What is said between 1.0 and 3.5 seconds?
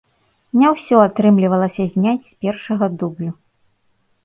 атрымлівалася зняць з першага дублю.